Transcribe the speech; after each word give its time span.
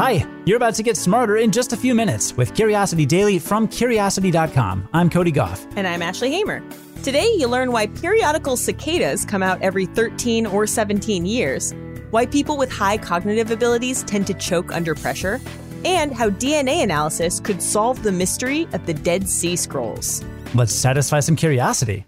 Hi, 0.00 0.26
you're 0.46 0.56
about 0.56 0.74
to 0.76 0.82
get 0.82 0.96
smarter 0.96 1.36
in 1.36 1.52
just 1.52 1.74
a 1.74 1.76
few 1.76 1.94
minutes 1.94 2.34
with 2.34 2.54
Curiosity 2.54 3.04
Daily 3.04 3.38
from 3.38 3.68
Curiosity.com. 3.68 4.88
I'm 4.94 5.10
Cody 5.10 5.30
Gough. 5.30 5.66
And 5.76 5.86
I'm 5.86 6.00
Ashley 6.00 6.30
Hamer. 6.30 6.62
Today, 7.02 7.30
you 7.36 7.46
learn 7.46 7.70
why 7.70 7.86
periodical 7.86 8.56
cicadas 8.56 9.26
come 9.26 9.42
out 9.42 9.60
every 9.60 9.84
13 9.84 10.46
or 10.46 10.66
17 10.66 11.26
years, 11.26 11.74
why 12.12 12.24
people 12.24 12.56
with 12.56 12.72
high 12.72 12.96
cognitive 12.96 13.50
abilities 13.50 14.02
tend 14.04 14.26
to 14.28 14.32
choke 14.32 14.72
under 14.72 14.94
pressure, 14.94 15.38
and 15.84 16.14
how 16.14 16.30
DNA 16.30 16.82
analysis 16.82 17.38
could 17.38 17.60
solve 17.60 18.02
the 18.02 18.10
mystery 18.10 18.66
of 18.72 18.86
the 18.86 18.94
Dead 18.94 19.28
Sea 19.28 19.54
Scrolls. 19.54 20.24
Let's 20.54 20.72
satisfy 20.72 21.20
some 21.20 21.36
curiosity. 21.36 22.06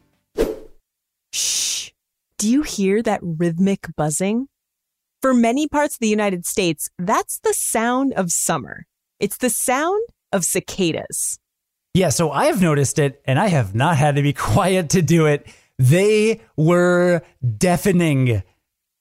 Shh! 1.35 1.91
Do 2.39 2.49
you 2.49 2.63
hear 2.63 3.03
that 3.03 3.21
rhythmic 3.23 3.87
buzzing? 3.99 4.49
For 5.23 5.32
many 5.32 5.68
parts 5.68 5.95
of 5.95 6.00
the 6.00 6.09
United 6.09 6.45
States, 6.45 6.91
that's 6.98 7.39
the 7.45 7.54
sound 7.54 8.12
of 8.14 8.32
summer. 8.32 8.86
It's 9.21 9.36
the 9.36 9.50
sound 9.50 10.03
of 10.32 10.44
cicadas. 10.44 11.39
Yeah, 11.94 12.08
so 12.08 12.32
I 12.32 12.46
have 12.46 12.61
noticed 12.61 12.99
it 12.99 13.22
and 13.25 13.39
I 13.39 13.46
have 13.46 13.72
not 13.72 13.96
had 13.96 14.16
to 14.16 14.22
be 14.22 14.32
quiet 14.32 14.90
to 14.90 15.00
do 15.00 15.27
it. 15.27 15.46
They 15.79 16.40
were 16.57 17.22
deafening 17.57 18.43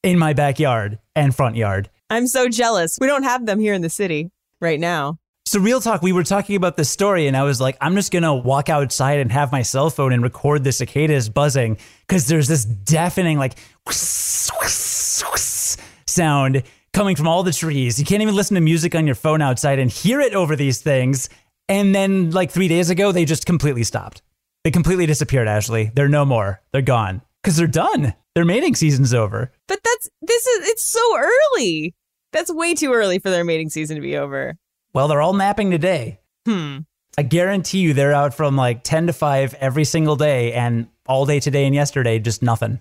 in 0.04 0.20
my 0.20 0.34
backyard 0.34 1.00
and 1.16 1.36
front 1.36 1.56
yard. 1.56 1.90
I'm 2.12 2.28
so 2.28 2.48
jealous. 2.48 3.00
We 3.02 3.08
don't 3.08 3.24
have 3.24 3.48
them 3.48 3.60
here 3.60 3.74
in 3.74 3.82
the 3.82 3.90
city 3.90 4.30
right 4.60 4.80
now. 4.80 5.18
So, 5.48 5.60
real 5.60 5.82
talk, 5.82 6.04
we 6.04 6.14
were 6.14 6.24
talking 6.24 6.56
about 6.56 6.78
this 6.78 6.90
story, 6.90 7.28
and 7.28 7.36
I 7.36 7.44
was 7.44 7.60
like, 7.60 7.76
I'm 7.82 7.96
just 7.96 8.12
going 8.12 8.24
to 8.24 8.34
walk 8.34 8.70
outside 8.70 9.20
and 9.20 9.32
have 9.32 9.52
my 9.52 9.64
cell 9.64 9.90
phone 9.90 10.14
and 10.14 10.22
record 10.22 10.64
the 10.64 10.72
cicadas 10.72 11.30
buzzing 11.30 11.78
because 12.08 12.28
there's 12.28 12.48
this 12.48 12.64
deafening, 12.64 13.38
like, 13.40 13.56
sound 16.12 16.64
coming 16.94 17.16
from 17.16 17.28
all 17.28 17.44
the 17.44 17.54
trees. 17.54 18.00
You 18.00 18.06
can't 18.06 18.22
even 18.22 18.36
listen 18.36 18.56
to 18.56 18.62
music 18.62 18.96
on 18.96 19.06
your 19.06 19.16
phone 19.16 19.42
outside 19.42 19.80
and 19.80 19.90
hear 19.90 20.20
it 20.20 20.34
over 20.34 20.56
these 20.56 20.82
things. 20.82 21.30
And 21.70 21.96
then, 21.96 22.32
like 22.32 22.52
three 22.52 22.68
days 22.68 22.90
ago, 22.90 23.12
they 23.12 23.26
just 23.26 23.46
completely 23.46 23.84
stopped. 23.84 24.22
They 24.64 24.72
completely 24.72 25.06
disappeared, 25.06 25.48
Ashley. 25.48 25.92
They're 25.96 26.10
no 26.10 26.26
more. 26.26 26.62
They're 26.72 26.82
gone 26.82 27.22
because 27.42 27.58
they're 27.58 27.68
done. 27.68 28.14
Their 28.36 28.46
mating 28.46 28.76
season's 28.76 29.14
over. 29.14 29.52
But 29.68 29.80
that's, 29.84 30.10
this 30.22 30.46
is, 30.46 30.70
it's 30.70 30.84
so 30.84 31.02
early. 31.18 31.96
That's 32.32 32.52
way 32.52 32.74
too 32.74 32.94
early 32.94 33.20
for 33.20 33.30
their 33.30 33.44
mating 33.44 33.70
season 33.70 33.96
to 33.96 34.02
be 34.02 34.18
over. 34.18 34.58
Well, 34.94 35.08
they're 35.08 35.22
all 35.22 35.34
napping 35.34 35.72
today. 35.72 36.20
Hmm. 36.46 36.80
I 37.18 37.24
guarantee 37.24 37.80
you 37.80 37.94
they're 37.94 38.14
out 38.14 38.34
from 38.34 38.56
like 38.56 38.84
10 38.84 39.08
to 39.08 39.14
5 39.14 39.54
every 39.56 39.84
single 39.84 40.16
day 40.16 40.54
and 40.54 40.88
all 41.08 41.26
day 41.26 41.40
today 41.40 41.66
and 41.66 41.76
yesterday, 41.76 42.20
just 42.20 42.42
nothing. 42.42 42.80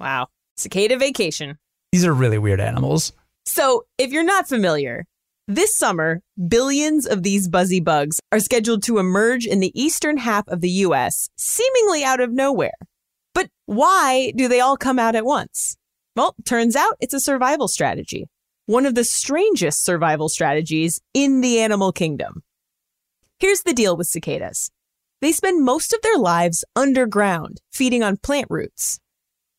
Wow. 0.00 0.28
Cicada 0.56 0.96
vacation. 0.96 1.58
These 1.92 2.04
are 2.04 2.12
really 2.12 2.38
weird 2.38 2.60
animals. 2.60 3.12
So, 3.46 3.86
if 3.96 4.12
you're 4.12 4.24
not 4.24 4.48
familiar, 4.48 5.06
this 5.46 5.74
summer, 5.74 6.20
billions 6.48 7.06
of 7.06 7.22
these 7.22 7.48
buzzy 7.48 7.80
bugs 7.80 8.20
are 8.30 8.40
scheduled 8.40 8.82
to 8.82 8.98
emerge 8.98 9.46
in 9.46 9.60
the 9.60 9.72
eastern 9.74 10.18
half 10.18 10.46
of 10.48 10.60
the 10.60 10.68
US, 10.68 11.30
seemingly 11.38 12.04
out 12.04 12.20
of 12.20 12.30
nowhere. 12.30 12.76
But 13.32 13.48
why 13.64 14.32
do 14.36 14.48
they 14.48 14.60
all 14.60 14.76
come 14.76 14.98
out 14.98 15.16
at 15.16 15.24
once? 15.24 15.78
Well, 16.14 16.34
turns 16.44 16.76
out 16.76 16.98
it's 17.00 17.14
a 17.14 17.20
survival 17.20 17.68
strategy, 17.68 18.26
one 18.66 18.84
of 18.84 18.94
the 18.94 19.04
strangest 19.04 19.84
survival 19.84 20.28
strategies 20.28 21.00
in 21.14 21.40
the 21.40 21.60
animal 21.60 21.92
kingdom. 21.92 22.42
Here's 23.38 23.62
the 23.62 23.72
deal 23.72 23.96
with 23.96 24.08
cicadas 24.08 24.70
they 25.22 25.32
spend 25.32 25.64
most 25.64 25.94
of 25.94 26.02
their 26.02 26.18
lives 26.18 26.64
underground, 26.76 27.62
feeding 27.72 28.02
on 28.02 28.18
plant 28.18 28.48
roots. 28.50 29.00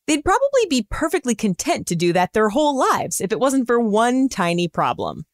They'd 0.10 0.26
probably 0.26 0.66
be 0.72 0.88
perfectly 0.90 1.36
content 1.36 1.86
to 1.86 1.96
do 1.96 2.14
that 2.14 2.34
their 2.34 2.50
whole 2.50 2.76
lives 2.76 3.22
if 3.22 3.32
it 3.32 3.40
wasn't 3.40 3.68
for 3.68 3.80
one 3.80 4.28
tiny 4.28 4.68
problem. 4.68 5.28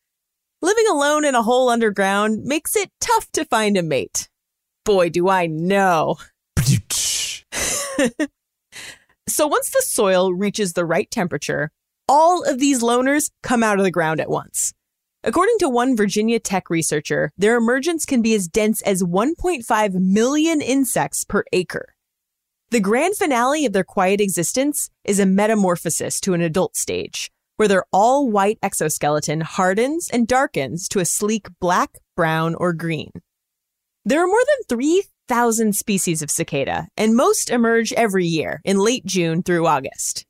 Living 0.62 0.84
alone 0.92 1.24
in 1.24 1.34
a 1.34 1.44
hole 1.44 1.70
underground 1.70 2.44
makes 2.44 2.76
it 2.76 2.92
tough 3.00 3.32
to 3.32 3.46
find 3.46 3.78
a 3.78 3.82
mate. 3.82 4.28
Boy, 4.84 5.08
do 5.08 5.30
I 5.30 5.46
know. 5.46 6.18
so 9.30 9.48
once 9.48 9.70
the 9.70 9.82
soil 9.82 10.34
reaches 10.34 10.74
the 10.74 10.84
right 10.84 11.10
temperature, 11.10 11.72
all 12.10 12.44
of 12.44 12.60
these 12.60 12.84
loners 12.84 13.32
come 13.44 13.64
out 13.64 13.78
of 13.78 13.86
the 13.86 13.92
ground 13.92 14.20
at 14.20 14.30
once. 14.30 14.74
According 15.24 15.56
to 15.60 15.70
one 15.70 15.96
Virginia 15.96 16.38
Tech 16.42 16.70
researcher, 16.70 17.32
their 17.38 17.56
emergence 17.56 18.06
can 18.06 18.22
be 18.22 18.36
as 18.36 18.50
dense 18.50 18.82
as 18.82 19.02
1.5 19.02 19.94
million 19.94 20.60
insects 20.60 21.24
per 21.24 21.46
acre. 21.54 21.95
The 22.72 22.80
grand 22.80 23.16
finale 23.16 23.66
of 23.66 23.74
their 23.74 23.84
quiet 23.84 24.20
existence 24.20 24.90
is 25.04 25.20
a 25.20 25.26
metamorphosis 25.26 26.20
to 26.22 26.34
an 26.34 26.42
adult 26.42 26.76
stage, 26.76 27.32
where 27.58 27.68
their 27.68 27.86
all 27.94 28.30
white 28.30 28.58
exoskeleton 28.64 29.42
hardens 29.42 30.10
and 30.12 30.28
darkens 30.28 30.88
to 30.90 31.00
a 31.00 31.06
sleek 31.06 31.48
black, 31.60 32.00
brown, 32.16 32.56
or 32.56 32.74
green. 32.74 33.12
There 34.04 34.24
are 34.24 34.28
more 34.28 34.44
than 34.68 34.78
3,000 34.78 35.76
species 35.76 36.24
of 36.24 36.32
cicada, 36.32 36.88
and 36.98 37.16
most 37.16 37.52
emerge 37.52 37.94
every 37.94 38.26
year 38.26 38.62
in 38.66 38.80
late 38.80 39.06
June 39.06 39.44
through 39.44 39.68
August. 39.68 40.26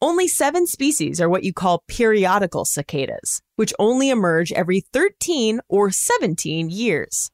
Only 0.00 0.28
seven 0.28 0.68
species 0.68 1.20
are 1.20 1.28
what 1.28 1.44
you 1.44 1.52
call 1.52 1.82
periodical 1.88 2.64
cicadas, 2.64 3.42
which 3.56 3.74
only 3.80 4.10
emerge 4.10 4.52
every 4.52 4.80
13 4.80 5.60
or 5.68 5.90
17 5.90 6.70
years. 6.70 7.30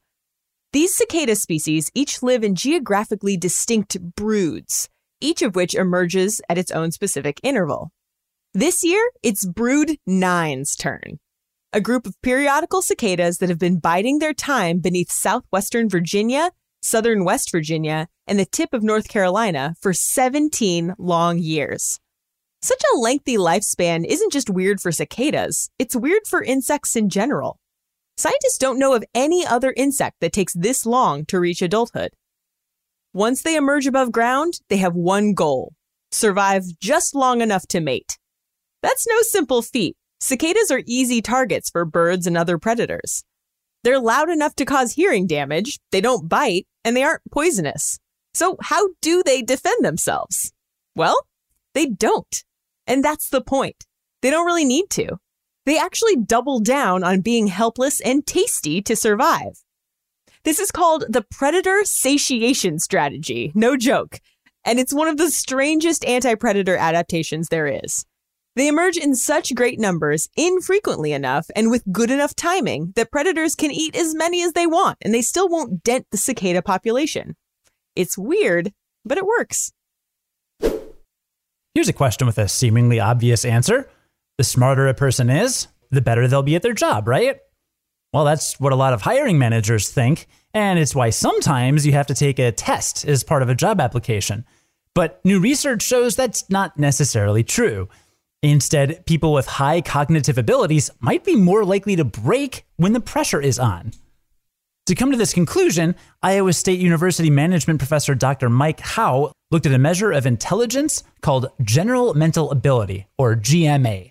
These 0.73 0.95
cicada 0.95 1.35
species 1.35 1.91
each 1.93 2.23
live 2.23 2.45
in 2.45 2.55
geographically 2.55 3.35
distinct 3.35 3.99
broods, 4.15 4.87
each 5.19 5.41
of 5.41 5.53
which 5.53 5.75
emerges 5.75 6.41
at 6.47 6.57
its 6.57 6.71
own 6.71 6.91
specific 6.91 7.41
interval. 7.43 7.91
This 8.53 8.81
year, 8.81 9.11
it's 9.21 9.45
brood 9.45 9.97
nine's 10.07 10.77
turn. 10.77 11.19
A 11.73 11.81
group 11.81 12.07
of 12.07 12.15
periodical 12.21 12.81
cicadas 12.81 13.39
that 13.39 13.49
have 13.49 13.59
been 13.59 13.79
biding 13.79 14.19
their 14.19 14.33
time 14.33 14.79
beneath 14.79 15.11
southwestern 15.11 15.89
Virginia, 15.89 16.51
southern 16.81 17.25
West 17.25 17.51
Virginia, 17.51 18.07
and 18.25 18.39
the 18.39 18.45
tip 18.45 18.73
of 18.73 18.81
North 18.81 19.09
Carolina 19.09 19.75
for 19.81 19.91
17 19.91 20.95
long 20.97 21.37
years. 21.37 21.99
Such 22.61 22.81
a 22.93 22.97
lengthy 22.97 23.35
lifespan 23.35 24.05
isn't 24.05 24.31
just 24.31 24.49
weird 24.49 24.79
for 24.79 24.93
cicadas, 24.93 25.69
it's 25.77 25.97
weird 25.97 26.21
for 26.29 26.41
insects 26.41 26.95
in 26.95 27.09
general. 27.09 27.59
Scientists 28.21 28.59
don't 28.59 28.77
know 28.77 28.93
of 28.93 29.03
any 29.15 29.43
other 29.43 29.73
insect 29.75 30.17
that 30.19 30.31
takes 30.31 30.53
this 30.53 30.85
long 30.85 31.25
to 31.25 31.39
reach 31.39 31.59
adulthood. 31.59 32.11
Once 33.15 33.41
they 33.41 33.55
emerge 33.55 33.87
above 33.87 34.11
ground, 34.11 34.59
they 34.69 34.77
have 34.77 34.93
one 34.93 35.33
goal 35.33 35.73
survive 36.11 36.65
just 36.79 37.15
long 37.15 37.41
enough 37.41 37.65
to 37.65 37.79
mate. 37.79 38.19
That's 38.83 39.07
no 39.07 39.23
simple 39.23 39.63
feat. 39.63 39.97
Cicadas 40.19 40.69
are 40.69 40.83
easy 40.85 41.23
targets 41.23 41.71
for 41.71 41.83
birds 41.83 42.27
and 42.27 42.37
other 42.37 42.59
predators. 42.59 43.23
They're 43.83 43.99
loud 43.99 44.29
enough 44.29 44.53
to 44.57 44.65
cause 44.65 44.91
hearing 44.91 45.25
damage, 45.25 45.79
they 45.91 45.99
don't 45.99 46.29
bite, 46.29 46.67
and 46.85 46.95
they 46.95 47.01
aren't 47.01 47.23
poisonous. 47.31 47.97
So, 48.35 48.55
how 48.61 48.89
do 49.01 49.23
they 49.25 49.41
defend 49.41 49.83
themselves? 49.83 50.53
Well, 50.95 51.25
they 51.73 51.87
don't. 51.87 52.43
And 52.85 53.03
that's 53.03 53.29
the 53.29 53.41
point. 53.41 53.87
They 54.21 54.29
don't 54.29 54.45
really 54.45 54.65
need 54.65 54.91
to 54.91 55.17
they 55.65 55.77
actually 55.77 56.15
double 56.15 56.59
down 56.59 57.03
on 57.03 57.21
being 57.21 57.47
helpless 57.47 57.99
and 58.01 58.25
tasty 58.25 58.81
to 58.81 58.95
survive. 58.95 59.63
This 60.43 60.59
is 60.59 60.71
called 60.71 61.05
the 61.07 61.21
predator 61.21 61.81
satiation 61.83 62.79
strategy. 62.79 63.51
No 63.53 63.77
joke. 63.77 64.19
And 64.65 64.79
it's 64.79 64.93
one 64.93 65.07
of 65.07 65.17
the 65.17 65.29
strangest 65.29 66.05
anti 66.05 66.35
predator 66.35 66.75
adaptations 66.75 67.49
there 67.49 67.67
is. 67.67 68.05
They 68.55 68.67
emerge 68.67 68.97
in 68.97 69.15
such 69.15 69.55
great 69.55 69.79
numbers, 69.79 70.27
infrequently 70.35 71.13
enough, 71.13 71.49
and 71.55 71.71
with 71.71 71.89
good 71.91 72.11
enough 72.11 72.35
timing 72.35 72.91
that 72.95 73.11
predators 73.11 73.55
can 73.55 73.71
eat 73.71 73.95
as 73.95 74.13
many 74.13 74.43
as 74.43 74.53
they 74.53 74.67
want 74.67 74.97
and 75.01 75.13
they 75.13 75.21
still 75.21 75.47
won't 75.47 75.83
dent 75.83 76.05
the 76.11 76.17
cicada 76.17 76.61
population. 76.61 77.35
It's 77.95 78.17
weird, 78.17 78.73
but 79.05 79.17
it 79.17 79.25
works. 79.25 79.71
Here's 81.73 81.87
a 81.87 81.93
question 81.93 82.27
with 82.27 82.37
a 82.37 82.49
seemingly 82.49 82.99
obvious 82.99 83.45
answer. 83.45 83.89
The 84.41 84.45
smarter 84.45 84.87
a 84.87 84.95
person 84.95 85.29
is, 85.29 85.67
the 85.91 86.01
better 86.01 86.27
they'll 86.27 86.41
be 86.41 86.55
at 86.55 86.63
their 86.63 86.73
job, 86.73 87.07
right? 87.07 87.37
Well, 88.11 88.25
that's 88.25 88.59
what 88.59 88.73
a 88.73 88.75
lot 88.75 88.91
of 88.91 89.03
hiring 89.03 89.37
managers 89.37 89.91
think, 89.91 90.25
and 90.51 90.79
it's 90.79 90.95
why 90.95 91.11
sometimes 91.11 91.85
you 91.85 91.91
have 91.91 92.07
to 92.07 92.15
take 92.15 92.39
a 92.39 92.51
test 92.51 93.05
as 93.05 93.23
part 93.23 93.43
of 93.43 93.49
a 93.49 93.53
job 93.53 93.79
application. 93.79 94.43
But 94.95 95.23
new 95.23 95.39
research 95.39 95.83
shows 95.83 96.15
that's 96.15 96.49
not 96.49 96.79
necessarily 96.79 97.43
true. 97.43 97.87
Instead, 98.41 99.05
people 99.05 99.31
with 99.31 99.45
high 99.45 99.79
cognitive 99.79 100.39
abilities 100.39 100.89
might 100.99 101.23
be 101.23 101.35
more 101.35 101.63
likely 101.63 101.95
to 101.95 102.03
break 102.03 102.65
when 102.77 102.93
the 102.93 102.99
pressure 102.99 103.41
is 103.41 103.59
on. 103.59 103.91
To 104.87 104.95
come 104.95 105.11
to 105.11 105.17
this 105.17 105.35
conclusion, 105.35 105.93
Iowa 106.23 106.53
State 106.53 106.79
University 106.79 107.29
management 107.29 107.77
professor 107.77 108.15
Dr. 108.15 108.49
Mike 108.49 108.79
Howe 108.79 109.33
looked 109.51 109.67
at 109.67 109.71
a 109.71 109.77
measure 109.77 110.11
of 110.11 110.25
intelligence 110.25 111.03
called 111.21 111.51
general 111.61 112.15
mental 112.15 112.49
ability, 112.49 113.05
or 113.19 113.35
GMA. 113.35 114.10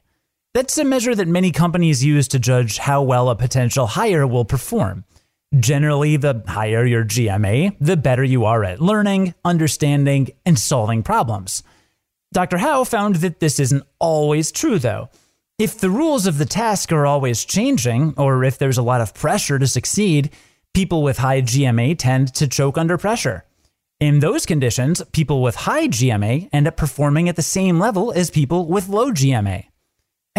That's 0.52 0.78
a 0.78 0.84
measure 0.84 1.14
that 1.14 1.28
many 1.28 1.52
companies 1.52 2.04
use 2.04 2.26
to 2.28 2.40
judge 2.40 2.78
how 2.78 3.02
well 3.02 3.28
a 3.28 3.36
potential 3.36 3.86
hire 3.86 4.26
will 4.26 4.44
perform. 4.44 5.04
Generally, 5.56 6.16
the 6.16 6.42
higher 6.48 6.84
your 6.84 7.04
GMA, 7.04 7.76
the 7.80 7.96
better 7.96 8.24
you 8.24 8.44
are 8.44 8.64
at 8.64 8.80
learning, 8.80 9.34
understanding, 9.44 10.30
and 10.44 10.58
solving 10.58 11.04
problems. 11.04 11.62
Dr. 12.32 12.58
Howe 12.58 12.82
found 12.82 13.16
that 13.16 13.38
this 13.38 13.60
isn't 13.60 13.84
always 14.00 14.50
true, 14.50 14.80
though. 14.80 15.08
If 15.60 15.78
the 15.78 15.90
rules 15.90 16.26
of 16.26 16.38
the 16.38 16.46
task 16.46 16.90
are 16.90 17.06
always 17.06 17.44
changing, 17.44 18.14
or 18.16 18.42
if 18.42 18.58
there's 18.58 18.78
a 18.78 18.82
lot 18.82 19.00
of 19.00 19.14
pressure 19.14 19.58
to 19.58 19.68
succeed, 19.68 20.30
people 20.74 21.04
with 21.04 21.18
high 21.18 21.42
GMA 21.42 21.96
tend 21.96 22.34
to 22.34 22.48
choke 22.48 22.76
under 22.76 22.98
pressure. 22.98 23.44
In 24.00 24.18
those 24.18 24.46
conditions, 24.46 25.00
people 25.12 25.42
with 25.42 25.54
high 25.54 25.86
GMA 25.86 26.48
end 26.52 26.66
up 26.66 26.76
performing 26.76 27.28
at 27.28 27.36
the 27.36 27.42
same 27.42 27.78
level 27.78 28.10
as 28.10 28.30
people 28.30 28.66
with 28.66 28.88
low 28.88 29.12
GMA. 29.12 29.69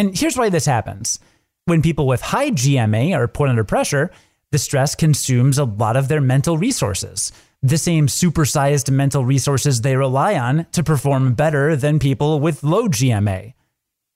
And 0.01 0.17
here's 0.17 0.35
why 0.35 0.49
this 0.49 0.65
happens. 0.65 1.19
When 1.65 1.83
people 1.83 2.07
with 2.07 2.21
high 2.21 2.49
GMA 2.49 3.15
are 3.15 3.27
put 3.27 3.49
under 3.49 3.63
pressure, 3.63 4.09
the 4.51 4.57
stress 4.57 4.95
consumes 4.95 5.59
a 5.59 5.63
lot 5.63 5.95
of 5.95 6.07
their 6.07 6.19
mental 6.19 6.57
resources, 6.57 7.31
the 7.61 7.77
same 7.77 8.07
supersized 8.07 8.89
mental 8.89 9.23
resources 9.23 9.81
they 9.81 9.95
rely 9.95 10.39
on 10.39 10.65
to 10.71 10.83
perform 10.83 11.35
better 11.35 11.75
than 11.75 11.99
people 11.99 12.39
with 12.39 12.63
low 12.63 12.87
GMA. 12.87 13.53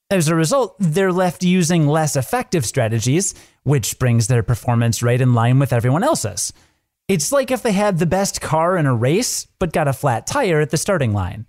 As 0.09 0.27
a 0.27 0.33
result, 0.33 0.75
they're 0.79 1.11
left 1.11 1.43
using 1.43 1.85
less 1.85 2.15
effective 2.15 2.65
strategies, 2.65 3.35
which 3.61 3.99
brings 3.99 4.25
their 4.25 4.41
performance 4.41 5.03
right 5.03 5.21
in 5.21 5.35
line 5.35 5.59
with 5.59 5.71
everyone 5.71 6.03
else's. 6.03 6.51
It's 7.07 7.31
like 7.31 7.51
if 7.51 7.61
they 7.61 7.73
had 7.73 7.99
the 7.99 8.07
best 8.07 8.41
car 8.41 8.75
in 8.75 8.87
a 8.87 8.95
race, 8.95 9.45
but 9.59 9.71
got 9.71 9.87
a 9.87 9.93
flat 9.93 10.25
tire 10.25 10.61
at 10.61 10.71
the 10.71 10.77
starting 10.77 11.13
line. 11.13 11.45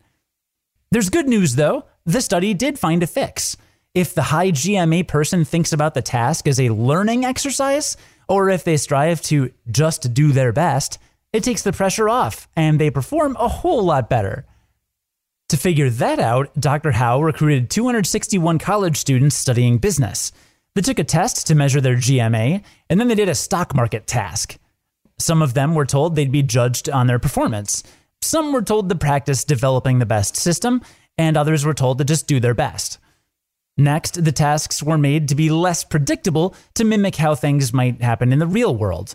There's 0.90 1.08
good 1.08 1.26
news 1.26 1.54
though. 1.54 1.86
The 2.04 2.20
study 2.20 2.52
did 2.52 2.78
find 2.78 3.02
a 3.02 3.06
fix. 3.06 3.56
If 3.96 4.12
the 4.12 4.24
high 4.24 4.50
GMA 4.50 5.08
person 5.08 5.46
thinks 5.46 5.72
about 5.72 5.94
the 5.94 6.02
task 6.02 6.46
as 6.46 6.60
a 6.60 6.68
learning 6.68 7.24
exercise, 7.24 7.96
or 8.28 8.50
if 8.50 8.62
they 8.62 8.76
strive 8.76 9.22
to 9.22 9.50
just 9.70 10.12
do 10.12 10.32
their 10.32 10.52
best, 10.52 10.98
it 11.32 11.42
takes 11.42 11.62
the 11.62 11.72
pressure 11.72 12.06
off 12.06 12.46
and 12.54 12.78
they 12.78 12.90
perform 12.90 13.36
a 13.40 13.48
whole 13.48 13.82
lot 13.82 14.10
better. 14.10 14.44
To 15.48 15.56
figure 15.56 15.88
that 15.88 16.18
out, 16.18 16.52
Dr. 16.60 16.92
Howe 16.92 17.22
recruited 17.22 17.70
261 17.70 18.58
college 18.58 18.98
students 18.98 19.34
studying 19.34 19.78
business. 19.78 20.30
They 20.74 20.82
took 20.82 20.98
a 20.98 21.04
test 21.04 21.46
to 21.46 21.54
measure 21.54 21.80
their 21.80 21.96
GMA, 21.96 22.62
and 22.90 23.00
then 23.00 23.08
they 23.08 23.14
did 23.14 23.30
a 23.30 23.34
stock 23.34 23.74
market 23.74 24.06
task. 24.06 24.58
Some 25.18 25.40
of 25.40 25.54
them 25.54 25.74
were 25.74 25.86
told 25.86 26.16
they'd 26.16 26.30
be 26.30 26.42
judged 26.42 26.90
on 26.90 27.06
their 27.06 27.18
performance. 27.18 27.82
Some 28.20 28.52
were 28.52 28.60
told 28.60 28.90
to 28.90 28.94
practice 28.94 29.42
developing 29.42 30.00
the 30.00 30.04
best 30.04 30.36
system, 30.36 30.82
and 31.16 31.34
others 31.34 31.64
were 31.64 31.72
told 31.72 31.96
to 31.96 32.04
just 32.04 32.26
do 32.26 32.40
their 32.40 32.52
best. 32.52 32.98
Next, 33.76 34.24
the 34.24 34.32
tasks 34.32 34.82
were 34.82 34.96
made 34.96 35.28
to 35.28 35.34
be 35.34 35.50
less 35.50 35.84
predictable 35.84 36.54
to 36.74 36.84
mimic 36.84 37.16
how 37.16 37.34
things 37.34 37.72
might 37.72 38.00
happen 38.00 38.32
in 38.32 38.38
the 38.38 38.46
real 38.46 38.74
world. 38.74 39.14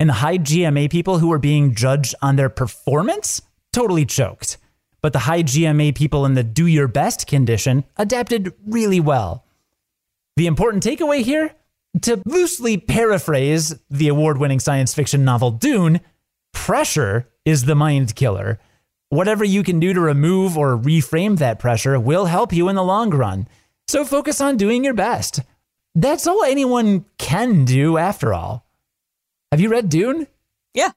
And 0.00 0.08
the 0.08 0.14
high 0.14 0.38
GMA 0.38 0.90
people 0.90 1.18
who 1.18 1.28
were 1.28 1.38
being 1.38 1.74
judged 1.74 2.14
on 2.22 2.36
their 2.36 2.48
performance 2.48 3.42
totally 3.72 4.06
choked. 4.06 4.56
But 5.02 5.12
the 5.12 5.20
high 5.20 5.42
GMA 5.42 5.94
people 5.94 6.24
in 6.24 6.34
the 6.34 6.42
do 6.42 6.66
your 6.66 6.88
best 6.88 7.26
condition 7.26 7.84
adapted 7.96 8.52
really 8.66 9.00
well. 9.00 9.44
The 10.36 10.46
important 10.46 10.82
takeaway 10.82 11.22
here 11.22 11.54
to 12.02 12.22
loosely 12.24 12.76
paraphrase 12.76 13.74
the 13.90 14.08
award 14.08 14.38
winning 14.38 14.60
science 14.60 14.94
fiction 14.94 15.24
novel 15.24 15.50
Dune, 15.50 16.00
pressure 16.52 17.28
is 17.44 17.64
the 17.64 17.74
mind 17.74 18.14
killer. 18.14 18.58
Whatever 19.10 19.44
you 19.44 19.62
can 19.62 19.80
do 19.80 19.92
to 19.92 20.00
remove 20.00 20.56
or 20.56 20.76
reframe 20.76 21.38
that 21.38 21.58
pressure 21.58 21.98
will 21.98 22.26
help 22.26 22.52
you 22.52 22.68
in 22.68 22.76
the 22.76 22.84
long 22.84 23.10
run. 23.10 23.48
So 23.88 24.04
focus 24.04 24.40
on 24.40 24.56
doing 24.58 24.84
your 24.84 24.94
best. 24.94 25.40
That's 25.94 26.26
all 26.26 26.44
anyone 26.44 27.06
can 27.16 27.64
do 27.64 27.96
after 27.96 28.34
all. 28.34 28.66
Have 29.50 29.60
you 29.60 29.70
read 29.70 29.88
Dune? 29.88 30.26
Yeah. 30.74 30.90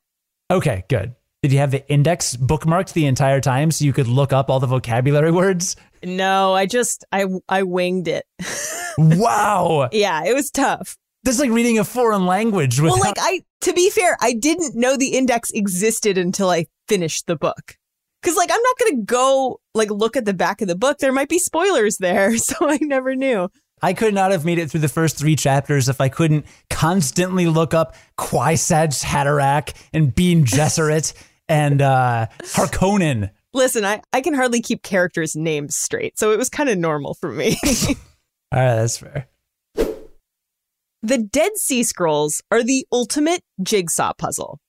Okay, 0.51 0.83
good. 0.89 1.15
Did 1.41 1.53
you 1.53 1.59
have 1.59 1.71
the 1.71 1.87
index 1.89 2.35
bookmarked 2.35 2.93
the 2.93 3.05
entire 3.05 3.39
time 3.39 3.71
so 3.71 3.85
you 3.85 3.93
could 3.93 4.07
look 4.07 4.33
up 4.33 4.49
all 4.49 4.59
the 4.59 4.67
vocabulary 4.67 5.31
words? 5.41 5.75
No, 6.03 6.53
I 6.53 6.65
just 6.65 7.05
I 7.11 7.25
I 7.47 7.63
winged 7.63 8.07
it. 8.09 8.25
wow. 8.97 9.87
Yeah, 9.91 10.23
it 10.25 10.33
was 10.35 10.51
tough. 10.51 10.97
That's 11.23 11.39
like 11.39 11.51
reading 11.51 11.79
a 11.79 11.83
foreign 11.83 12.25
language. 12.25 12.79
Without- 12.81 12.95
well, 12.95 12.99
like 12.99 13.17
I 13.19 13.41
to 13.61 13.73
be 13.73 13.89
fair, 13.89 14.17
I 14.19 14.33
didn't 14.33 14.75
know 14.75 14.97
the 14.97 15.15
index 15.15 15.49
existed 15.51 16.17
until 16.17 16.49
I 16.49 16.65
finished 16.89 17.25
the 17.27 17.37
book. 17.37 17.77
Cause 18.23 18.35
like 18.35 18.51
I'm 18.51 18.61
not 18.61 18.77
gonna 18.79 19.03
go 19.03 19.59
like 19.73 19.89
look 19.89 20.15
at 20.15 20.25
the 20.25 20.33
back 20.33 20.61
of 20.61 20.67
the 20.67 20.75
book. 20.75 20.99
There 20.99 21.11
might 21.11 21.29
be 21.29 21.39
spoilers 21.39 21.97
there, 21.97 22.37
so 22.37 22.55
I 22.61 22.77
never 22.81 23.15
knew. 23.15 23.49
I 23.81 23.93
could 23.93 24.13
not 24.13 24.31
have 24.31 24.45
made 24.45 24.59
it 24.59 24.69
through 24.69 24.81
the 24.81 24.87
first 24.87 25.17
three 25.17 25.35
chapters 25.35 25.89
if 25.89 25.99
I 25.99 26.07
couldn't 26.07 26.45
constantly 26.69 27.47
look 27.47 27.73
up 27.73 27.95
Kwisatz 28.17 29.03
Haderach 29.03 29.73
and 29.91 30.13
Bene 30.13 30.43
Gesserit 30.45 31.13
and 31.49 31.81
uh, 31.81 32.27
Harkonnen. 32.43 33.31
Listen, 33.53 33.83
I, 33.83 34.01
I 34.13 34.21
can 34.21 34.33
hardly 34.33 34.61
keep 34.61 34.83
characters' 34.83 35.35
names 35.35 35.75
straight, 35.75 36.17
so 36.17 36.31
it 36.31 36.37
was 36.37 36.49
kind 36.49 36.69
of 36.69 36.77
normal 36.77 37.15
for 37.15 37.31
me. 37.31 37.57
All 38.53 38.59
right, 38.59 38.75
that's 38.75 38.97
fair. 38.97 39.27
The 41.03 41.17
Dead 41.17 41.57
Sea 41.57 41.83
Scrolls 41.83 42.43
are 42.51 42.63
the 42.63 42.85
ultimate 42.91 43.41
jigsaw 43.61 44.13
puzzle. 44.13 44.59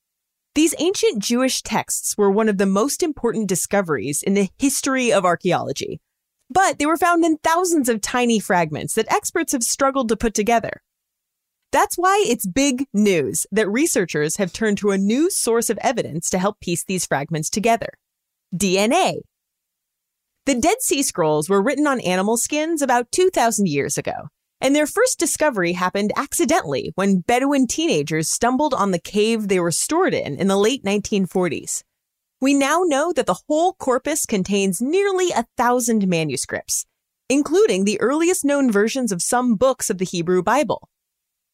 These 0.54 0.74
ancient 0.78 1.22
Jewish 1.22 1.62
texts 1.62 2.14
were 2.18 2.30
one 2.30 2.48
of 2.48 2.58
the 2.58 2.66
most 2.66 3.02
important 3.02 3.48
discoveries 3.48 4.22
in 4.22 4.34
the 4.34 4.50
history 4.58 5.10
of 5.10 5.24
archaeology, 5.24 6.00
but 6.50 6.78
they 6.78 6.84
were 6.84 6.98
found 6.98 7.24
in 7.24 7.38
thousands 7.38 7.88
of 7.88 8.02
tiny 8.02 8.38
fragments 8.38 8.94
that 8.94 9.10
experts 9.10 9.52
have 9.52 9.62
struggled 9.62 10.10
to 10.10 10.16
put 10.16 10.34
together. 10.34 10.82
That's 11.70 11.96
why 11.96 12.22
it's 12.28 12.46
big 12.46 12.84
news 12.92 13.46
that 13.50 13.70
researchers 13.70 14.36
have 14.36 14.52
turned 14.52 14.76
to 14.78 14.90
a 14.90 14.98
new 14.98 15.30
source 15.30 15.70
of 15.70 15.78
evidence 15.80 16.28
to 16.28 16.38
help 16.38 16.60
piece 16.60 16.84
these 16.84 17.06
fragments 17.06 17.48
together 17.48 17.88
DNA. 18.54 19.22
The 20.44 20.54
Dead 20.56 20.82
Sea 20.82 21.02
Scrolls 21.02 21.48
were 21.48 21.62
written 21.62 21.86
on 21.86 22.00
animal 22.00 22.36
skins 22.36 22.82
about 22.82 23.10
2,000 23.10 23.68
years 23.68 23.96
ago, 23.96 24.28
and 24.62 24.76
their 24.76 24.86
first 24.86 25.18
discovery 25.18 25.72
happened 25.72 26.12
accidentally 26.16 26.92
when 26.94 27.18
Bedouin 27.18 27.66
teenagers 27.66 28.28
stumbled 28.28 28.72
on 28.72 28.92
the 28.92 29.00
cave 29.00 29.48
they 29.48 29.58
were 29.58 29.72
stored 29.72 30.14
in 30.14 30.36
in 30.36 30.46
the 30.46 30.56
late 30.56 30.84
1940s. 30.84 31.82
We 32.40 32.54
now 32.54 32.82
know 32.84 33.12
that 33.12 33.26
the 33.26 33.40
whole 33.48 33.72
corpus 33.72 34.24
contains 34.24 34.80
nearly 34.80 35.30
a 35.30 35.46
thousand 35.56 36.06
manuscripts, 36.06 36.86
including 37.28 37.84
the 37.84 38.00
earliest 38.00 38.44
known 38.44 38.70
versions 38.70 39.10
of 39.10 39.20
some 39.20 39.56
books 39.56 39.90
of 39.90 39.98
the 39.98 40.04
Hebrew 40.04 40.44
Bible. 40.44 40.88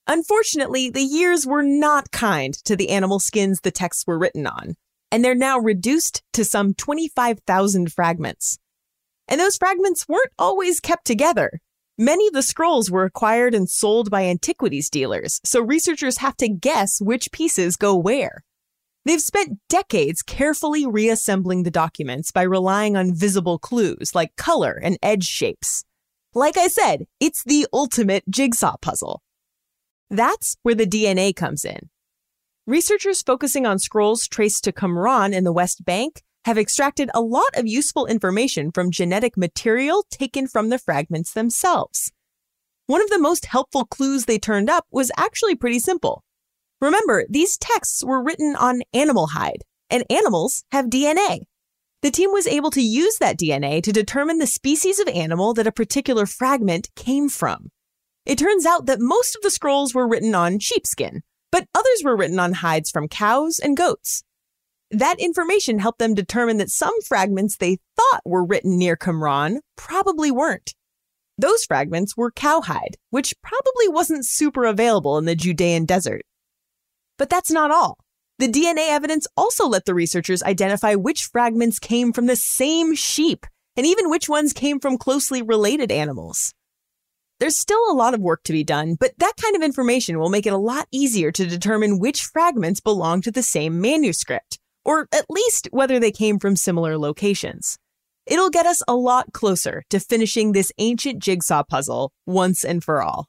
Unfortunately, 0.06 0.90
the 0.90 1.02
years 1.02 1.46
were 1.46 1.62
not 1.62 2.10
kind 2.10 2.52
to 2.64 2.76
the 2.76 2.90
animal 2.90 3.20
skins 3.20 3.60
the 3.60 3.70
texts 3.70 4.04
were 4.06 4.18
written 4.18 4.46
on, 4.46 4.74
and 5.10 5.24
they're 5.24 5.34
now 5.34 5.58
reduced 5.58 6.22
to 6.34 6.44
some 6.44 6.74
25,000 6.74 7.90
fragments. 7.90 8.58
And 9.26 9.40
those 9.40 9.56
fragments 9.56 10.06
weren't 10.08 10.32
always 10.38 10.78
kept 10.78 11.06
together. 11.06 11.60
Many 12.00 12.28
of 12.28 12.32
the 12.32 12.42
scrolls 12.42 12.92
were 12.92 13.02
acquired 13.02 13.56
and 13.56 13.68
sold 13.68 14.08
by 14.08 14.24
antiquities 14.24 14.88
dealers, 14.88 15.40
so 15.44 15.60
researchers 15.60 16.18
have 16.18 16.36
to 16.36 16.48
guess 16.48 17.00
which 17.00 17.32
pieces 17.32 17.74
go 17.74 17.96
where. 17.96 18.44
They've 19.04 19.20
spent 19.20 19.58
decades 19.68 20.22
carefully 20.22 20.86
reassembling 20.86 21.64
the 21.64 21.72
documents 21.72 22.30
by 22.30 22.42
relying 22.42 22.96
on 22.96 23.16
visible 23.16 23.58
clues 23.58 24.14
like 24.14 24.36
color 24.36 24.78
and 24.80 24.96
edge 25.02 25.24
shapes. 25.24 25.84
Like 26.34 26.56
I 26.56 26.68
said, 26.68 27.06
it's 27.18 27.42
the 27.42 27.66
ultimate 27.72 28.22
jigsaw 28.30 28.76
puzzle. 28.80 29.20
That's 30.08 30.56
where 30.62 30.76
the 30.76 30.86
DNA 30.86 31.34
comes 31.34 31.64
in. 31.64 31.90
Researchers 32.64 33.22
focusing 33.22 33.66
on 33.66 33.80
scrolls 33.80 34.28
traced 34.28 34.62
to 34.64 34.72
Qumran 34.72 35.32
in 35.32 35.42
the 35.42 35.52
West 35.52 35.84
Bank 35.84 36.22
have 36.48 36.56
extracted 36.56 37.10
a 37.12 37.20
lot 37.20 37.50
of 37.56 37.66
useful 37.66 38.06
information 38.06 38.72
from 38.72 38.90
genetic 38.90 39.36
material 39.36 40.06
taken 40.10 40.48
from 40.48 40.70
the 40.70 40.78
fragments 40.78 41.34
themselves. 41.34 42.10
One 42.86 43.02
of 43.02 43.10
the 43.10 43.18
most 43.18 43.44
helpful 43.44 43.84
clues 43.84 44.24
they 44.24 44.38
turned 44.38 44.70
up 44.70 44.86
was 44.90 45.12
actually 45.18 45.56
pretty 45.56 45.78
simple. 45.78 46.24
Remember, 46.80 47.26
these 47.28 47.58
texts 47.58 48.02
were 48.02 48.24
written 48.24 48.56
on 48.56 48.80
animal 48.94 49.26
hide, 49.26 49.62
and 49.90 50.04
animals 50.08 50.64
have 50.72 50.86
DNA. 50.86 51.40
The 52.00 52.10
team 52.10 52.32
was 52.32 52.46
able 52.46 52.70
to 52.70 52.80
use 52.80 53.18
that 53.18 53.38
DNA 53.38 53.82
to 53.82 53.92
determine 53.92 54.38
the 54.38 54.46
species 54.46 54.98
of 54.98 55.08
animal 55.08 55.52
that 55.52 55.66
a 55.66 55.72
particular 55.72 56.24
fragment 56.24 56.88
came 56.96 57.28
from. 57.28 57.68
It 58.24 58.38
turns 58.38 58.64
out 58.64 58.86
that 58.86 59.00
most 59.00 59.36
of 59.36 59.42
the 59.42 59.50
scrolls 59.50 59.94
were 59.94 60.08
written 60.08 60.34
on 60.34 60.60
sheepskin, 60.60 61.20
but 61.52 61.68
others 61.74 62.02
were 62.02 62.16
written 62.16 62.38
on 62.38 62.54
hides 62.54 62.90
from 62.90 63.06
cows 63.06 63.58
and 63.58 63.76
goats. 63.76 64.24
That 64.90 65.20
information 65.20 65.78
helped 65.78 65.98
them 65.98 66.14
determine 66.14 66.56
that 66.58 66.70
some 66.70 66.98
fragments 67.02 67.56
they 67.56 67.78
thought 67.94 68.22
were 68.24 68.44
written 68.44 68.78
near 68.78 68.96
Qumran 68.96 69.58
probably 69.76 70.30
weren't. 70.30 70.74
Those 71.36 71.66
fragments 71.66 72.16
were 72.16 72.30
cowhide, 72.30 72.96
which 73.10 73.34
probably 73.42 73.88
wasn't 73.88 74.26
super 74.26 74.64
available 74.64 75.18
in 75.18 75.26
the 75.26 75.36
Judean 75.36 75.84
desert. 75.84 76.22
But 77.18 77.28
that's 77.28 77.50
not 77.50 77.70
all. 77.70 77.98
The 78.38 78.48
DNA 78.48 78.88
evidence 78.88 79.26
also 79.36 79.68
let 79.68 79.84
the 79.84 79.94
researchers 79.94 80.42
identify 80.42 80.94
which 80.94 81.24
fragments 81.24 81.78
came 81.78 82.12
from 82.12 82.26
the 82.26 82.36
same 82.36 82.94
sheep, 82.94 83.44
and 83.76 83.84
even 83.84 84.08
which 84.08 84.28
ones 84.28 84.54
came 84.54 84.80
from 84.80 84.96
closely 84.96 85.42
related 85.42 85.92
animals. 85.92 86.54
There's 87.40 87.58
still 87.58 87.90
a 87.90 87.94
lot 87.94 88.14
of 88.14 88.20
work 88.20 88.42
to 88.44 88.52
be 88.52 88.64
done, 88.64 88.96
but 88.98 89.12
that 89.18 89.34
kind 89.40 89.54
of 89.54 89.62
information 89.62 90.18
will 90.18 90.30
make 90.30 90.46
it 90.46 90.52
a 90.52 90.56
lot 90.56 90.88
easier 90.90 91.30
to 91.30 91.46
determine 91.46 91.98
which 91.98 92.24
fragments 92.24 92.80
belong 92.80 93.20
to 93.22 93.30
the 93.30 93.42
same 93.42 93.80
manuscript 93.80 94.58
or 94.88 95.06
at 95.12 95.26
least 95.28 95.68
whether 95.70 96.00
they 96.00 96.10
came 96.10 96.38
from 96.38 96.56
similar 96.56 96.96
locations. 96.96 97.78
It'll 98.26 98.48
get 98.48 98.64
us 98.64 98.82
a 98.88 98.94
lot 98.94 99.34
closer 99.34 99.82
to 99.90 100.00
finishing 100.00 100.52
this 100.52 100.72
ancient 100.78 101.22
jigsaw 101.22 101.62
puzzle 101.62 102.10
once 102.26 102.64
and 102.64 102.82
for 102.82 103.02
all. 103.02 103.26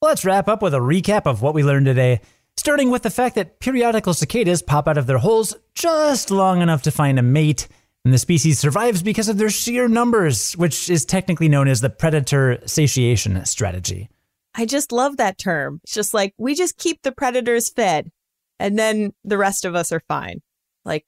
Let's 0.00 0.24
wrap 0.24 0.46
up 0.46 0.62
with 0.62 0.74
a 0.74 0.78
recap 0.78 1.26
of 1.26 1.42
what 1.42 1.54
we 1.54 1.64
learned 1.64 1.86
today, 1.86 2.20
starting 2.56 2.92
with 2.92 3.02
the 3.02 3.10
fact 3.10 3.34
that 3.34 3.58
periodical 3.58 4.14
cicadas 4.14 4.62
pop 4.62 4.86
out 4.86 4.96
of 4.96 5.08
their 5.08 5.18
holes 5.18 5.56
just 5.74 6.30
long 6.30 6.62
enough 6.62 6.82
to 6.82 6.92
find 6.92 7.18
a 7.18 7.22
mate, 7.22 7.66
and 8.04 8.14
the 8.14 8.18
species 8.18 8.60
survives 8.60 9.02
because 9.02 9.28
of 9.28 9.38
their 9.38 9.50
sheer 9.50 9.88
numbers, 9.88 10.52
which 10.52 10.88
is 10.88 11.04
technically 11.04 11.48
known 11.48 11.66
as 11.66 11.80
the 11.80 11.90
predator 11.90 12.60
satiation 12.64 13.44
strategy. 13.44 14.08
I 14.54 14.66
just 14.66 14.92
love 14.92 15.16
that 15.16 15.36
term. 15.36 15.80
It's 15.82 15.94
just 15.94 16.14
like 16.14 16.32
we 16.38 16.54
just 16.54 16.78
keep 16.78 17.02
the 17.02 17.10
predators 17.10 17.68
fed, 17.68 18.12
and 18.58 18.78
then 18.78 19.12
the 19.24 19.38
rest 19.38 19.64
of 19.64 19.74
us 19.74 19.92
are 19.92 20.02
fine. 20.08 20.40
Like, 20.84 21.04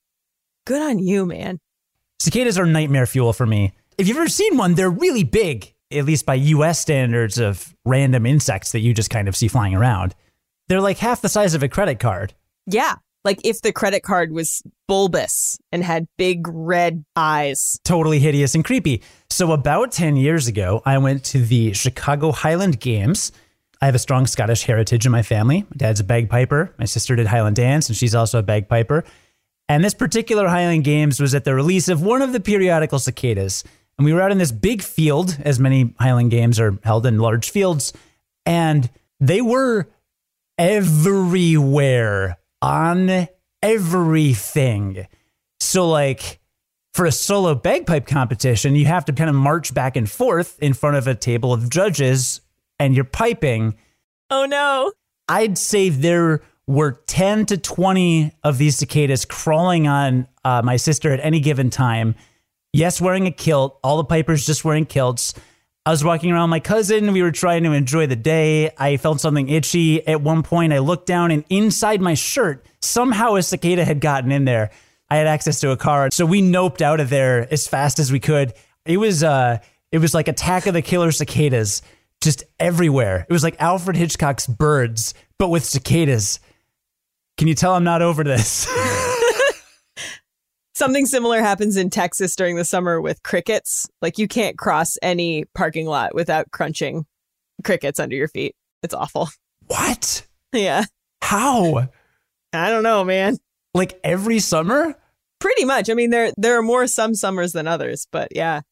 good 0.66 0.82
on 0.82 0.98
you, 0.98 1.26
man. 1.26 1.58
Cicadas 2.18 2.58
are 2.58 2.66
nightmare 2.66 3.06
fuel 3.06 3.32
for 3.32 3.46
me. 3.46 3.72
If 3.98 4.08
you've 4.08 4.16
ever 4.16 4.28
seen 4.28 4.56
one, 4.56 4.74
they're 4.74 4.90
really 4.90 5.24
big, 5.24 5.74
at 5.90 6.04
least 6.04 6.26
by 6.26 6.34
US 6.34 6.78
standards 6.78 7.38
of 7.38 7.74
random 7.84 8.26
insects 8.26 8.72
that 8.72 8.80
you 8.80 8.94
just 8.94 9.10
kind 9.10 9.28
of 9.28 9.36
see 9.36 9.48
flying 9.48 9.74
around. 9.74 10.14
They're 10.68 10.80
like 10.80 10.98
half 10.98 11.22
the 11.22 11.28
size 11.28 11.54
of 11.54 11.62
a 11.62 11.68
credit 11.68 11.98
card. 11.98 12.34
Yeah. 12.66 12.96
Like 13.24 13.40
if 13.44 13.60
the 13.60 13.72
credit 13.72 14.02
card 14.02 14.32
was 14.32 14.62
bulbous 14.88 15.58
and 15.72 15.84
had 15.84 16.06
big 16.16 16.46
red 16.48 17.04
eyes. 17.16 17.78
Totally 17.84 18.18
hideous 18.18 18.54
and 18.54 18.64
creepy. 18.64 19.02
So, 19.28 19.52
about 19.52 19.92
10 19.92 20.16
years 20.16 20.46
ago, 20.48 20.82
I 20.84 20.98
went 20.98 21.24
to 21.26 21.40
the 21.44 21.72
Chicago 21.72 22.32
Highland 22.32 22.80
Games. 22.80 23.32
I 23.80 23.86
have 23.86 23.94
a 23.94 23.98
strong 23.98 24.26
Scottish 24.26 24.64
heritage 24.64 25.06
in 25.06 25.12
my 25.12 25.22
family. 25.22 25.62
My 25.62 25.76
dad's 25.76 26.00
a 26.00 26.04
bagpiper. 26.04 26.74
My 26.78 26.84
sister 26.84 27.16
did 27.16 27.26
Highland 27.26 27.56
dance, 27.56 27.88
and 27.88 27.96
she's 27.96 28.14
also 28.14 28.38
a 28.38 28.42
bagpiper. 28.42 29.04
And 29.68 29.82
this 29.82 29.94
particular 29.94 30.48
Highland 30.48 30.84
Games 30.84 31.20
was 31.20 31.34
at 31.34 31.44
the 31.44 31.54
release 31.54 31.88
of 31.88 32.02
one 32.02 32.20
of 32.20 32.32
the 32.32 32.40
periodical 32.40 32.98
cicadas. 32.98 33.64
And 33.96 34.04
we 34.04 34.12
were 34.12 34.20
out 34.20 34.32
in 34.32 34.38
this 34.38 34.52
big 34.52 34.82
field, 34.82 35.38
as 35.42 35.58
many 35.58 35.94
Highland 35.98 36.30
Games 36.30 36.60
are 36.60 36.78
held 36.82 37.06
in 37.06 37.18
large 37.18 37.50
fields, 37.50 37.92
and 38.44 38.90
they 39.18 39.40
were 39.40 39.88
everywhere 40.58 42.38
on 42.60 43.28
everything. 43.62 45.06
So, 45.58 45.88
like, 45.88 46.40
for 46.92 47.06
a 47.06 47.12
solo 47.12 47.54
bagpipe 47.54 48.06
competition, 48.06 48.74
you 48.74 48.86
have 48.86 49.06
to 49.06 49.12
kind 49.12 49.30
of 49.30 49.36
march 49.36 49.72
back 49.72 49.96
and 49.96 50.10
forth 50.10 50.58
in 50.60 50.74
front 50.74 50.96
of 50.96 51.06
a 51.06 51.14
table 51.14 51.52
of 51.52 51.70
judges 51.70 52.40
and 52.80 52.96
you're 52.96 53.04
piping. 53.04 53.76
Oh 54.30 54.46
no. 54.46 54.92
I'd 55.28 55.56
say 55.58 55.90
there 55.90 56.42
were 56.66 57.02
10 57.06 57.46
to 57.46 57.58
20 57.58 58.32
of 58.42 58.58
these 58.58 58.78
cicadas 58.78 59.24
crawling 59.24 59.86
on 59.86 60.26
uh, 60.44 60.62
my 60.62 60.76
sister 60.76 61.12
at 61.12 61.20
any 61.20 61.38
given 61.38 61.70
time. 61.70 62.16
Yes, 62.72 63.00
wearing 63.00 63.26
a 63.26 63.30
kilt, 63.30 63.78
all 63.84 63.98
the 63.98 64.04
pipers 64.04 64.46
just 64.46 64.64
wearing 64.64 64.86
kilts. 64.86 65.34
I 65.84 65.90
was 65.90 66.04
walking 66.04 66.30
around 66.30 66.50
with 66.50 66.50
my 66.50 66.60
cousin. 66.60 67.12
We 67.12 67.22
were 67.22 67.32
trying 67.32 67.64
to 67.64 67.72
enjoy 67.72 68.06
the 68.06 68.16
day. 68.16 68.70
I 68.78 68.96
felt 68.96 69.20
something 69.20 69.48
itchy. 69.48 70.06
At 70.06 70.20
one 70.20 70.42
point, 70.42 70.72
I 70.72 70.78
looked 70.78 71.06
down 71.06 71.30
and 71.30 71.44
inside 71.48 72.00
my 72.00 72.14
shirt, 72.14 72.66
somehow 72.80 73.34
a 73.34 73.42
cicada 73.42 73.84
had 73.84 74.00
gotten 74.00 74.30
in 74.30 74.44
there. 74.44 74.70
I 75.08 75.16
had 75.16 75.26
access 75.26 75.60
to 75.60 75.70
a 75.70 75.76
car. 75.76 76.10
So 76.12 76.24
we 76.24 76.40
noped 76.40 76.80
out 76.80 77.00
of 77.00 77.10
there 77.10 77.52
as 77.52 77.66
fast 77.66 77.98
as 77.98 78.12
we 78.12 78.20
could. 78.20 78.54
It 78.84 78.98
was, 78.98 79.24
uh, 79.24 79.58
it 79.90 79.98
was 79.98 80.14
like 80.14 80.28
Attack 80.28 80.66
of 80.66 80.74
the 80.74 80.82
Killer 80.82 81.10
Cicadas 81.10 81.82
just 82.20 82.44
everywhere. 82.58 83.26
It 83.28 83.32
was 83.32 83.42
like 83.42 83.60
Alfred 83.60 83.96
Hitchcock's 83.96 84.46
birds, 84.46 85.14
but 85.38 85.48
with 85.48 85.64
cicadas. 85.64 86.40
Can 87.38 87.48
you 87.48 87.54
tell 87.54 87.74
I'm 87.74 87.84
not 87.84 88.02
over 88.02 88.22
this? 88.22 88.68
Something 90.74 91.06
similar 91.06 91.40
happens 91.40 91.76
in 91.76 91.90
Texas 91.90 92.36
during 92.36 92.56
the 92.56 92.64
summer 92.64 93.00
with 93.00 93.22
crickets. 93.22 93.88
Like 94.00 94.18
you 94.18 94.28
can't 94.28 94.58
cross 94.58 94.96
any 95.02 95.44
parking 95.54 95.86
lot 95.86 96.14
without 96.14 96.50
crunching 96.50 97.06
crickets 97.64 98.00
under 98.00 98.16
your 98.16 98.28
feet. 98.28 98.54
It's 98.82 98.94
awful. 98.94 99.28
what? 99.66 100.26
Yeah. 100.52 100.84
How? 101.22 101.88
I 102.52 102.70
don't 102.70 102.82
know, 102.82 103.04
man. 103.04 103.36
Like 103.74 104.00
every 104.02 104.38
summer? 104.38 104.94
Pretty 105.38 105.64
much. 105.64 105.88
I 105.88 105.94
mean, 105.94 106.10
there 106.10 106.32
there 106.36 106.58
are 106.58 106.62
more 106.62 106.86
some 106.86 107.14
summers 107.14 107.52
than 107.52 107.66
others, 107.66 108.06
but 108.10 108.28
yeah. 108.34 108.62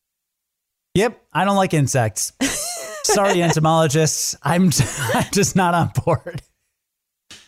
Yep, 0.94 1.22
I 1.32 1.44
don't 1.44 1.56
like 1.56 1.74
insects. 1.74 2.32
Sorry, 3.14 3.42
entomologists. 3.42 4.36
I'm, 4.42 4.64
I'm 5.14 5.30
just 5.32 5.56
not 5.56 5.74
on 5.74 5.90
board. 6.04 6.42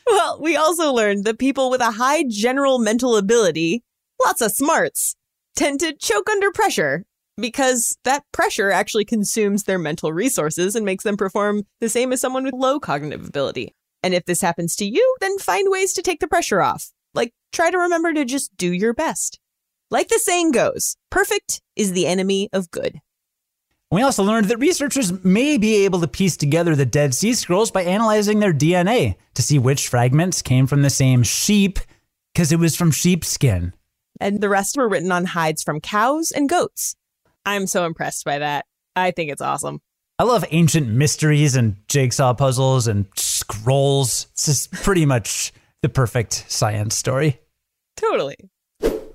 Well, 0.06 0.38
we 0.40 0.56
also 0.56 0.92
learned 0.92 1.24
that 1.24 1.38
people 1.38 1.70
with 1.70 1.80
a 1.80 1.92
high 1.92 2.24
general 2.28 2.78
mental 2.78 3.16
ability, 3.16 3.84
lots 4.24 4.40
of 4.40 4.52
smarts, 4.52 5.14
tend 5.54 5.80
to 5.80 5.94
choke 5.94 6.28
under 6.28 6.50
pressure 6.50 7.04
because 7.36 7.96
that 8.04 8.24
pressure 8.32 8.70
actually 8.70 9.04
consumes 9.04 9.64
their 9.64 9.78
mental 9.78 10.12
resources 10.12 10.74
and 10.74 10.84
makes 10.84 11.04
them 11.04 11.16
perform 11.16 11.62
the 11.80 11.88
same 11.88 12.12
as 12.12 12.20
someone 12.20 12.44
with 12.44 12.54
low 12.54 12.80
cognitive 12.80 13.26
ability. 13.26 13.74
And 14.02 14.14
if 14.14 14.24
this 14.24 14.40
happens 14.40 14.76
to 14.76 14.84
you, 14.84 15.16
then 15.20 15.38
find 15.38 15.70
ways 15.70 15.92
to 15.94 16.02
take 16.02 16.20
the 16.20 16.28
pressure 16.28 16.62
off. 16.62 16.90
Like, 17.14 17.32
try 17.52 17.70
to 17.70 17.78
remember 17.78 18.12
to 18.12 18.24
just 18.24 18.56
do 18.56 18.72
your 18.72 18.94
best. 18.94 19.38
Like 19.90 20.08
the 20.08 20.18
saying 20.18 20.52
goes, 20.52 20.96
perfect 21.10 21.60
is 21.76 21.92
the 21.92 22.06
enemy 22.06 22.48
of 22.52 22.70
good. 22.70 23.00
We 23.92 24.02
also 24.02 24.22
learned 24.22 24.46
that 24.46 24.58
researchers 24.58 25.24
may 25.24 25.58
be 25.58 25.84
able 25.84 26.00
to 26.00 26.06
piece 26.06 26.36
together 26.36 26.76
the 26.76 26.86
Dead 26.86 27.12
Sea 27.12 27.34
Scrolls 27.34 27.72
by 27.72 27.82
analyzing 27.82 28.38
their 28.38 28.52
DNA 28.52 29.16
to 29.34 29.42
see 29.42 29.58
which 29.58 29.88
fragments 29.88 30.42
came 30.42 30.68
from 30.68 30.82
the 30.82 30.90
same 30.90 31.24
sheep, 31.24 31.80
because 32.32 32.52
it 32.52 32.60
was 32.60 32.76
from 32.76 32.92
sheepskin. 32.92 33.72
And 34.20 34.40
the 34.40 34.48
rest 34.48 34.76
were 34.76 34.88
written 34.88 35.10
on 35.10 35.24
hides 35.24 35.64
from 35.64 35.80
cows 35.80 36.30
and 36.30 36.48
goats. 36.48 36.94
I'm 37.44 37.66
so 37.66 37.84
impressed 37.84 38.24
by 38.24 38.38
that. 38.38 38.66
I 38.94 39.10
think 39.10 39.32
it's 39.32 39.42
awesome. 39.42 39.80
I 40.20 40.22
love 40.22 40.44
ancient 40.52 40.86
mysteries 40.86 41.56
and 41.56 41.76
jigsaw 41.88 42.34
puzzles 42.34 42.86
and 42.86 43.06
scrolls. 43.16 44.26
This 44.36 44.46
is 44.46 44.66
pretty 44.68 45.04
much 45.04 45.52
the 45.82 45.88
perfect 45.88 46.44
science 46.48 46.94
story. 46.94 47.40
Totally. 47.96 48.36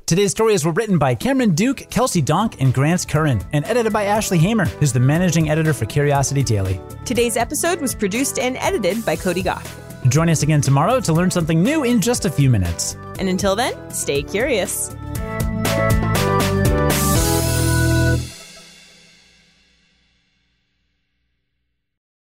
Today's 0.08 0.30
stories 0.30 0.64
were 0.64 0.72
written 0.72 1.00
by 1.00 1.16
Cameron 1.16 1.56
Duke, 1.56 1.90
Kelsey 1.90 2.22
Donk, 2.22 2.62
and 2.62 2.72
Grant 2.72 3.08
Currin, 3.08 3.44
and 3.54 3.66
edited 3.66 3.92
by 3.92 4.04
Ashley 4.04 4.38
Hamer, 4.38 4.66
who's 4.66 4.94
the 4.94 5.00
managing 5.00 5.50
editor 5.50 5.74
for 5.74 5.88
Curiosity 5.88 6.44
Daily. 6.44 6.80
Today's 7.06 7.36
episode 7.36 7.82
was 7.82 7.96
produced 7.96 8.38
and 8.38 8.56
edited 8.58 9.04
by 9.04 9.16
Cody 9.16 9.42
Gough. 9.42 9.66
Join 10.10 10.30
us 10.30 10.44
again 10.44 10.62
tomorrow 10.62 11.00
to 11.00 11.12
learn 11.12 11.32
something 11.32 11.64
new 11.64 11.84
in 11.84 12.02
just 12.02 12.26
a 12.26 12.30
few 12.30 12.52
minutes. 12.52 12.96
And 13.18 13.28
until 13.28 13.56
then, 13.56 13.74
stay 13.90 14.22
curious. 14.22 14.96